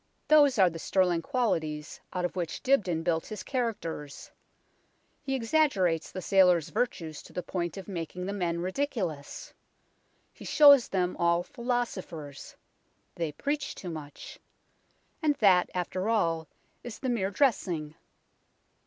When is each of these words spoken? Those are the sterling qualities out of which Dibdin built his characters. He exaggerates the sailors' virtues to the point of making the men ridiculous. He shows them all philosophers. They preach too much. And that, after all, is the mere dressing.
Those 0.29 0.57
are 0.57 0.67
the 0.71 0.79
sterling 0.79 1.21
qualities 1.21 2.01
out 2.11 2.25
of 2.25 2.35
which 2.35 2.63
Dibdin 2.63 3.03
built 3.03 3.27
his 3.27 3.43
characters. 3.43 4.31
He 5.21 5.35
exaggerates 5.35 6.11
the 6.11 6.23
sailors' 6.23 6.69
virtues 6.69 7.21
to 7.21 7.31
the 7.33 7.43
point 7.43 7.77
of 7.77 7.87
making 7.87 8.25
the 8.25 8.33
men 8.33 8.61
ridiculous. 8.61 9.53
He 10.33 10.43
shows 10.43 10.87
them 10.87 11.15
all 11.17 11.43
philosophers. 11.43 12.55
They 13.13 13.31
preach 13.31 13.75
too 13.75 13.91
much. 13.91 14.39
And 15.21 15.35
that, 15.35 15.69
after 15.75 16.09
all, 16.09 16.47
is 16.83 16.97
the 16.97 17.07
mere 17.07 17.29
dressing. 17.29 17.93